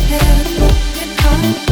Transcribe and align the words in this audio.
heaven 0.00 0.52
you 0.96 1.16
come. 1.16 1.71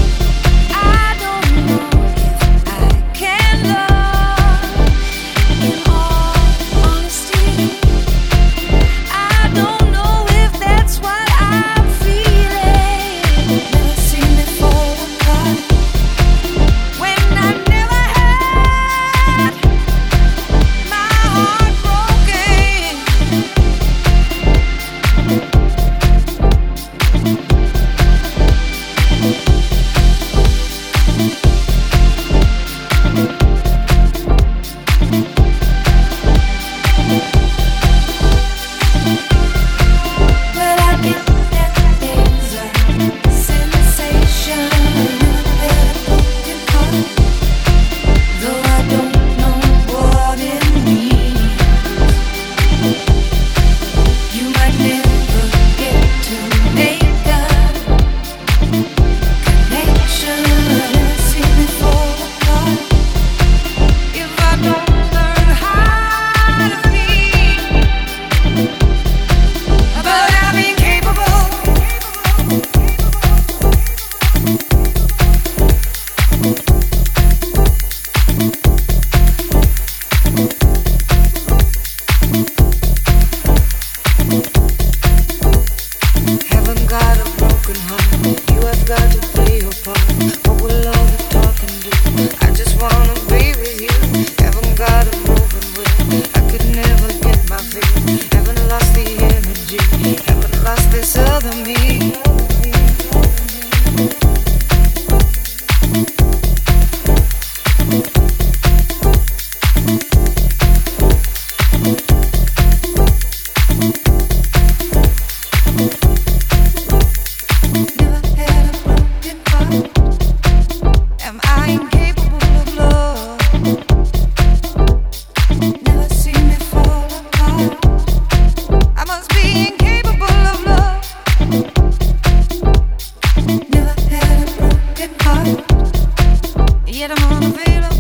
Like 137.31 138.00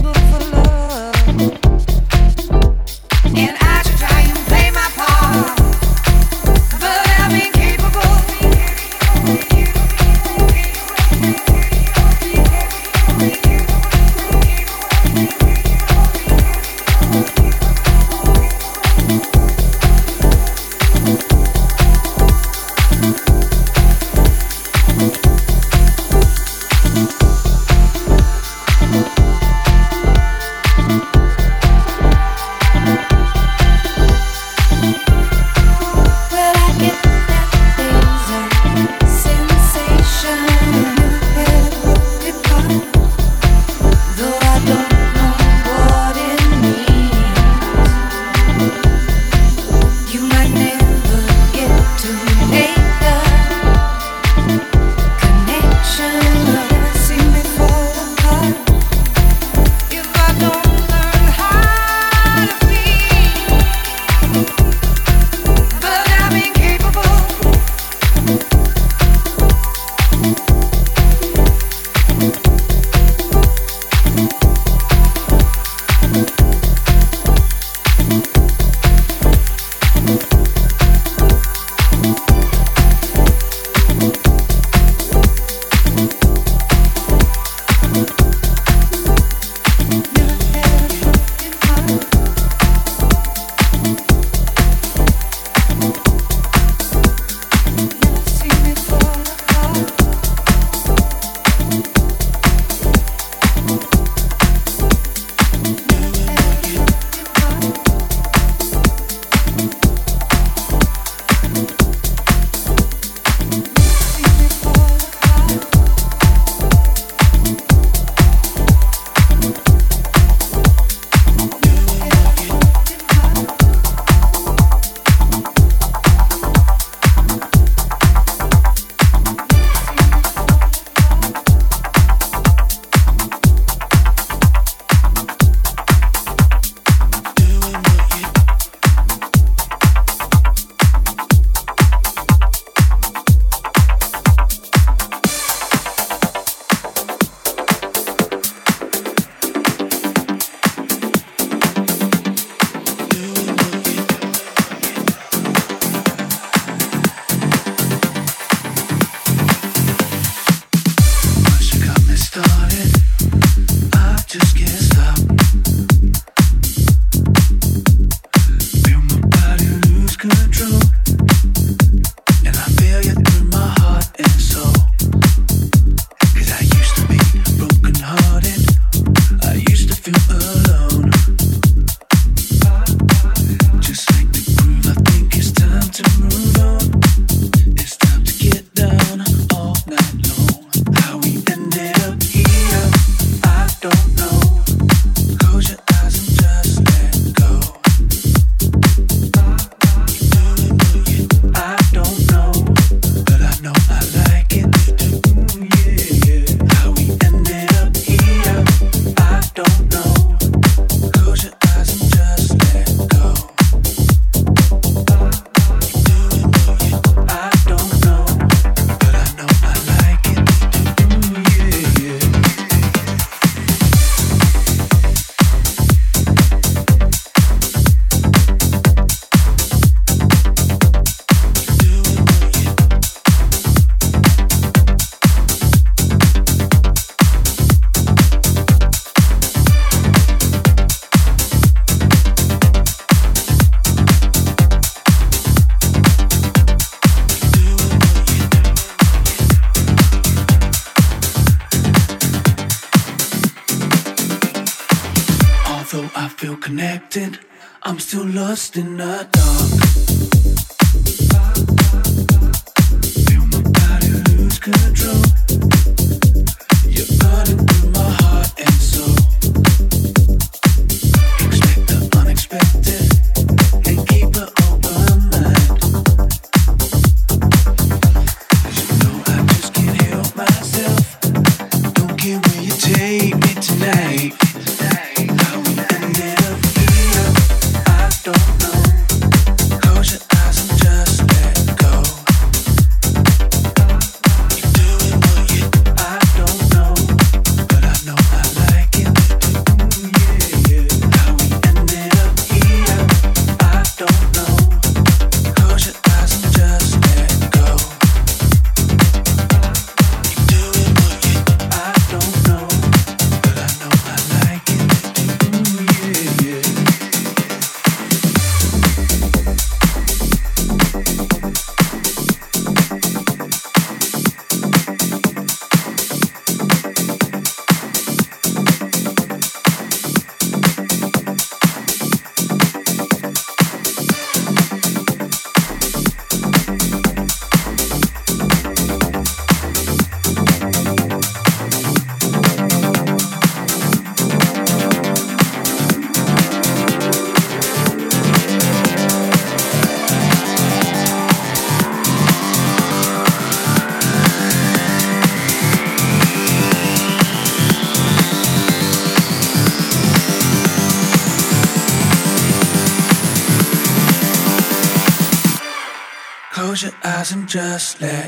just 367.50 368.00
let 368.00 368.19